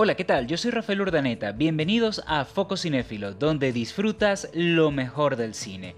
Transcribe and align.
Hola, 0.00 0.14
¿qué 0.14 0.24
tal? 0.24 0.46
Yo 0.46 0.56
soy 0.56 0.70
Rafael 0.70 1.00
Urdaneta. 1.00 1.50
Bienvenidos 1.50 2.22
a 2.28 2.44
Foco 2.44 2.76
Cinéfilo, 2.76 3.32
donde 3.32 3.72
disfrutas 3.72 4.48
lo 4.54 4.92
mejor 4.92 5.34
del 5.34 5.54
cine. 5.54 5.96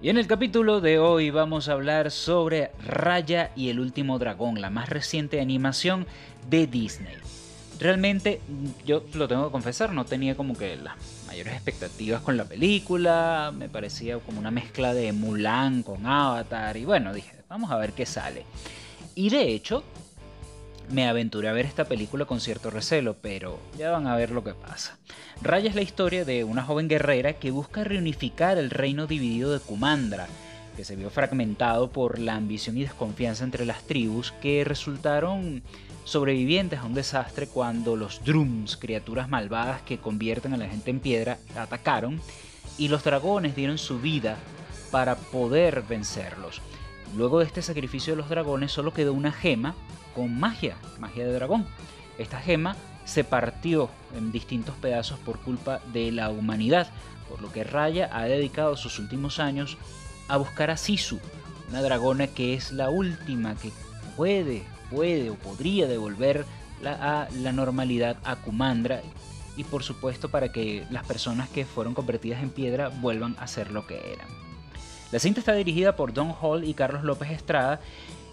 Y 0.00 0.08
en 0.08 0.16
el 0.16 0.26
capítulo 0.26 0.80
de 0.80 0.98
hoy 0.98 1.28
vamos 1.28 1.68
a 1.68 1.72
hablar 1.72 2.10
sobre 2.10 2.70
Raya 2.82 3.52
y 3.54 3.68
el 3.68 3.78
último 3.78 4.18
dragón, 4.18 4.62
la 4.62 4.70
más 4.70 4.88
reciente 4.88 5.38
animación 5.38 6.06
de 6.48 6.66
Disney. 6.66 7.14
Realmente, 7.78 8.40
yo 8.86 9.04
lo 9.12 9.28
tengo 9.28 9.44
que 9.44 9.52
confesar, 9.52 9.92
no 9.92 10.06
tenía 10.06 10.34
como 10.34 10.56
que 10.56 10.76
las 10.76 10.96
mayores 11.26 11.52
expectativas 11.52 12.22
con 12.22 12.38
la 12.38 12.46
película, 12.46 13.52
me 13.54 13.68
parecía 13.68 14.18
como 14.18 14.40
una 14.40 14.50
mezcla 14.50 14.94
de 14.94 15.12
Mulan 15.12 15.82
con 15.82 16.06
Avatar 16.06 16.78
y 16.78 16.86
bueno, 16.86 17.12
dije, 17.12 17.36
vamos 17.50 17.70
a 17.70 17.76
ver 17.76 17.92
qué 17.92 18.06
sale. 18.06 18.46
Y 19.14 19.28
de 19.28 19.52
hecho, 19.52 19.84
me 20.90 21.08
aventuré 21.08 21.48
a 21.48 21.52
ver 21.52 21.66
esta 21.66 21.84
película 21.84 22.24
con 22.24 22.40
cierto 22.40 22.70
recelo, 22.70 23.16
pero 23.20 23.58
ya 23.78 23.90
van 23.90 24.06
a 24.06 24.16
ver 24.16 24.30
lo 24.30 24.44
que 24.44 24.54
pasa. 24.54 24.98
Raya 25.40 25.68
es 25.68 25.74
la 25.74 25.82
historia 25.82 26.24
de 26.24 26.44
una 26.44 26.62
joven 26.62 26.88
guerrera 26.88 27.34
que 27.34 27.50
busca 27.50 27.84
reunificar 27.84 28.58
el 28.58 28.70
reino 28.70 29.06
dividido 29.06 29.52
de 29.52 29.60
Kumandra, 29.60 30.26
que 30.76 30.84
se 30.84 30.96
vio 30.96 31.10
fragmentado 31.10 31.90
por 31.90 32.18
la 32.18 32.34
ambición 32.34 32.76
y 32.76 32.82
desconfianza 32.82 33.44
entre 33.44 33.66
las 33.66 33.82
tribus 33.84 34.32
que 34.40 34.64
resultaron 34.64 35.62
sobrevivientes 36.04 36.80
a 36.80 36.84
un 36.84 36.94
desastre 36.94 37.46
cuando 37.46 37.96
los 37.96 38.24
Drums, 38.24 38.76
criaturas 38.76 39.28
malvadas 39.28 39.82
que 39.82 39.98
convierten 39.98 40.52
a 40.52 40.56
la 40.56 40.68
gente 40.68 40.90
en 40.90 41.00
piedra, 41.00 41.38
atacaron 41.56 42.20
y 42.78 42.88
los 42.88 43.04
dragones 43.04 43.54
dieron 43.54 43.78
su 43.78 44.00
vida 44.00 44.36
para 44.90 45.16
poder 45.16 45.82
vencerlos. 45.82 46.60
Luego 47.16 47.40
de 47.40 47.46
este 47.46 47.62
sacrificio 47.62 48.14
de 48.14 48.16
los 48.16 48.28
dragones 48.28 48.72
solo 48.72 48.92
quedó 48.92 49.12
una 49.12 49.32
gema 49.32 49.74
con 50.14 50.38
magia, 50.38 50.76
magia 50.98 51.26
de 51.26 51.32
dragón. 51.32 51.66
Esta 52.18 52.40
gema 52.40 52.76
se 53.04 53.24
partió 53.24 53.90
en 54.16 54.32
distintos 54.32 54.74
pedazos 54.76 55.18
por 55.18 55.38
culpa 55.40 55.80
de 55.92 56.12
la 56.12 56.30
humanidad, 56.30 56.88
por 57.28 57.42
lo 57.42 57.52
que 57.52 57.64
Raya 57.64 58.08
ha 58.12 58.24
dedicado 58.24 58.76
sus 58.76 58.98
últimos 58.98 59.40
años 59.40 59.76
a 60.28 60.36
buscar 60.36 60.70
a 60.70 60.76
Sisu, 60.76 61.18
una 61.68 61.82
dragona 61.82 62.26
que 62.28 62.54
es 62.54 62.72
la 62.72 62.90
última 62.90 63.54
que 63.56 63.72
puede, 64.16 64.62
puede 64.90 65.30
o 65.30 65.34
podría 65.34 65.86
devolver 65.86 66.44
la, 66.80 67.22
a 67.22 67.30
la 67.30 67.52
normalidad 67.52 68.16
a 68.24 68.36
Kumandra 68.36 69.02
y 69.56 69.64
por 69.64 69.82
supuesto 69.82 70.30
para 70.30 70.52
que 70.52 70.86
las 70.90 71.04
personas 71.04 71.48
que 71.48 71.64
fueron 71.64 71.94
convertidas 71.94 72.42
en 72.42 72.50
piedra 72.50 72.88
vuelvan 72.88 73.36
a 73.38 73.46
ser 73.46 73.70
lo 73.70 73.86
que 73.86 74.12
eran. 74.12 74.28
La 75.12 75.18
cinta 75.18 75.40
está 75.40 75.52
dirigida 75.52 75.94
por 75.94 76.14
Don 76.14 76.34
Hall 76.40 76.64
y 76.64 76.72
Carlos 76.72 77.04
López 77.04 77.30
Estrada 77.30 77.80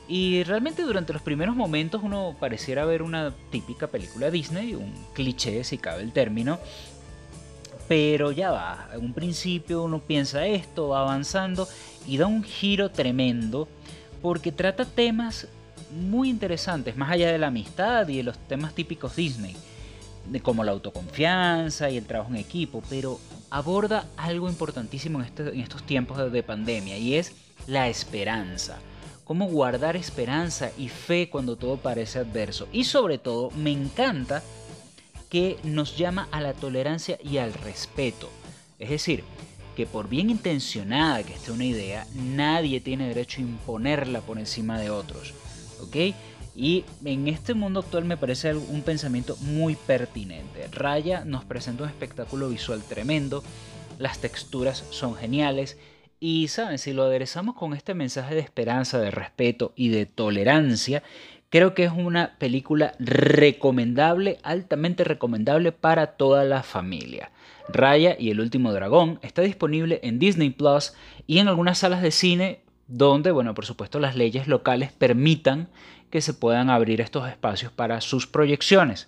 y 0.08 0.44
realmente 0.44 0.81
durante 0.81 1.11
los 1.11 1.22
primeros 1.22 1.55
momentos 1.55 2.02
uno 2.03 2.35
pareciera 2.39 2.85
ver 2.85 3.02
una 3.02 3.33
típica 3.52 3.88
película 3.88 4.31
Disney, 4.31 4.73
un 4.73 4.94
cliché 5.13 5.66
si 5.66 5.77
cabe 5.77 6.03
el 6.03 6.13
término, 6.13 6.57
pero 7.89 8.31
ya 8.31 8.52
va, 8.52 8.89
en 8.94 9.02
un 9.02 9.13
principio 9.13 9.83
uno 9.83 10.00
piensa 10.00 10.45
esto, 10.47 10.88
va 10.88 11.02
avanzando 11.02 11.67
y 12.07 12.17
da 12.17 12.27
un 12.27 12.44
giro 12.44 12.89
tremendo 12.89 13.67
porque 14.22 14.53
trata 14.53 14.85
temas 14.85 15.47
muy 15.91 16.30
interesantes, 16.30 16.95
más 16.95 17.11
allá 17.11 17.30
de 17.30 17.39
la 17.39 17.47
amistad 17.47 18.07
y 18.07 18.17
de 18.17 18.23
los 18.23 18.38
temas 18.47 18.73
típicos 18.73 19.17
Disney, 19.17 19.55
como 20.41 20.63
la 20.63 20.72
autoconfianza 20.72 21.89
y 21.89 21.97
el 21.97 22.05
trabajo 22.05 22.31
en 22.31 22.38
equipo, 22.38 22.81
pero 22.89 23.19
aborda 23.50 24.08
algo 24.17 24.50
importantísimo 24.50 25.19
en, 25.19 25.25
este, 25.25 25.50
en 25.50 25.59
estos 25.61 25.83
tiempos 25.83 26.17
de, 26.17 26.30
de 26.30 26.44
pandemia 26.44 26.97
y 26.97 27.16
es 27.16 27.33
la 27.67 27.89
esperanza 27.89 28.80
cómo 29.30 29.45
guardar 29.45 29.95
esperanza 29.95 30.72
y 30.75 30.89
fe 30.89 31.30
cuando 31.30 31.56
todo 31.56 31.78
parece 31.78 32.17
adverso. 32.17 32.67
Y 32.72 32.86
sobre 32.86 33.19
todo, 33.19 33.52
me 33.52 33.69
encanta 33.69 34.41
que 35.30 35.59
nos 35.64 35.97
llama 35.97 36.28
a 36.31 36.41
la 36.41 36.53
tolerancia 36.53 37.19
y 37.23 37.38
al 37.38 37.53
respeto. 37.53 38.28
Es 38.80 38.89
decir, 38.89 39.23
que 39.75 39.86
por 39.86 40.09
bien 40.09 40.31
intencionada 40.31 41.22
que 41.22 41.35
esté 41.35 41.52
una 41.52 41.66
idea, 41.66 42.07
nadie 42.16 42.81
tiene 42.81 43.07
derecho 43.07 43.38
a 43.38 43.44
imponerla 43.44 44.22
por 44.22 44.40
encima 44.40 44.79
de 44.79 44.90
otros. 44.90 45.35
¿Ok? 45.79 46.16
Y 46.55 46.83
en 47.05 47.27
este 47.27 47.53
mundo 47.53 47.81
actual 47.81 48.05
me 48.05 48.17
parece 48.17 48.53
un 48.53 48.81
pensamiento 48.81 49.37
muy 49.37 49.75
pertinente. 49.75 50.67
Raya 50.71 51.23
nos 51.25 51.45
presenta 51.45 51.83
un 51.83 51.89
espectáculo 51.89 52.49
visual 52.49 52.81
tremendo, 52.83 53.43
las 53.97 54.19
texturas 54.19 54.85
son 54.89 55.15
geniales 55.15 55.77
y 56.19 56.49
saben, 56.49 56.79
si 56.79 56.91
lo 56.91 57.03
aderezamos 57.03 57.55
con 57.55 57.73
este 57.73 57.93
mensaje 57.93 58.35
de 58.35 58.41
esperanza, 58.41 58.99
de 58.99 59.11
respeto 59.11 59.71
y 59.75 59.89
de 59.89 60.05
tolerancia, 60.05 61.01
creo 61.49 61.73
que 61.73 61.85
es 61.85 61.91
una 61.91 62.37
película 62.39 62.93
recomendable, 62.99 64.37
altamente 64.43 65.05
recomendable 65.05 65.71
para 65.71 66.07
toda 66.17 66.43
la 66.43 66.63
familia. 66.63 67.31
Raya 67.69 68.16
y 68.19 68.31
el 68.31 68.41
último 68.41 68.73
dragón 68.73 69.19
está 69.21 69.41
disponible 69.43 69.99
en 70.03 70.19
Disney 70.19 70.49
Plus 70.49 70.93
y 71.25 71.37
en 71.37 71.47
algunas 71.47 71.77
salas 71.77 72.01
de 72.01 72.11
cine 72.11 72.61
donde, 72.89 73.31
bueno, 73.31 73.53
por 73.53 73.66
supuesto 73.66 74.00
las 74.00 74.16
leyes 74.16 74.47
locales 74.47 74.91
permitan 74.91 75.69
que 76.09 76.22
se 76.22 76.33
puedan 76.33 76.69
abrir 76.69 77.01
estos 77.01 77.29
espacios 77.29 77.72
para 77.72 78.01
sus 78.01 78.27
proyecciones. 78.27 79.07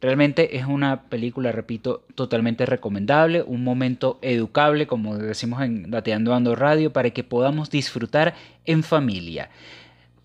Realmente 0.00 0.56
es 0.56 0.64
una 0.64 1.02
película, 1.02 1.52
repito, 1.52 2.04
totalmente 2.14 2.64
recomendable, 2.64 3.42
un 3.42 3.62
momento 3.62 4.18
educable, 4.22 4.86
como 4.86 5.18
decimos 5.18 5.60
en 5.60 5.90
Dateando 5.90 6.34
Ando 6.34 6.56
Radio, 6.56 6.90
para 6.90 7.10
que 7.10 7.22
podamos 7.22 7.68
disfrutar 7.68 8.34
en 8.64 8.82
familia. 8.82 9.50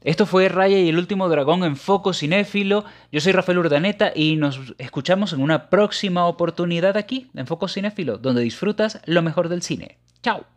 Esto 0.06 0.26
fue 0.26 0.48
Raya 0.48 0.80
y 0.80 0.88
el 0.88 0.98
último 0.98 1.28
dragón 1.28 1.66
en 1.66 1.76
Foco 1.76 2.14
Cinéfilo. 2.14 2.86
Yo 3.12 3.20
soy 3.20 3.34
Rafael 3.34 3.58
Urdaneta 3.58 4.14
y 4.16 4.38
nos 4.38 4.62
escuchamos 4.78 5.34
en 5.34 5.42
una 5.42 5.70
próxima 5.70 6.26
oportunidad 6.26 6.96
aquí 6.96 7.28
en 7.36 7.48
Foco 7.48 7.68
Cinéfilo, 7.68 8.18
donde 8.18 8.44
disfrutas 8.44 9.02
lo 9.06 9.24
mejor 9.24 9.50
del 9.50 9.62
cine. 9.62 9.98
¡Chao! 10.22 10.55